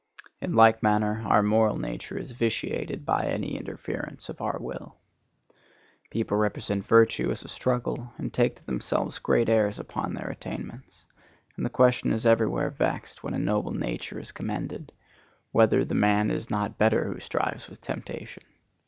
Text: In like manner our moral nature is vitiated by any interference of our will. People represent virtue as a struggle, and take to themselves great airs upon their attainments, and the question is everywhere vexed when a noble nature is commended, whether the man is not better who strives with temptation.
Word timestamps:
In 0.41 0.53
like 0.55 0.81
manner 0.81 1.21
our 1.27 1.43
moral 1.43 1.77
nature 1.77 2.17
is 2.17 2.31
vitiated 2.31 3.05
by 3.05 3.27
any 3.27 3.55
interference 3.55 4.29
of 4.29 4.41
our 4.41 4.57
will. 4.59 4.97
People 6.09 6.37
represent 6.37 6.87
virtue 6.87 7.29
as 7.29 7.43
a 7.43 7.47
struggle, 7.47 8.11
and 8.17 8.33
take 8.33 8.55
to 8.55 8.65
themselves 8.65 9.19
great 9.19 9.47
airs 9.47 9.77
upon 9.77 10.15
their 10.15 10.31
attainments, 10.31 11.05
and 11.55 11.63
the 11.63 11.69
question 11.69 12.11
is 12.13 12.25
everywhere 12.25 12.71
vexed 12.71 13.21
when 13.21 13.35
a 13.35 13.37
noble 13.37 13.73
nature 13.73 14.17
is 14.19 14.31
commended, 14.31 14.91
whether 15.51 15.85
the 15.85 15.93
man 15.93 16.31
is 16.31 16.49
not 16.49 16.79
better 16.79 17.05
who 17.13 17.19
strives 17.19 17.67
with 17.69 17.79
temptation. 17.79 18.41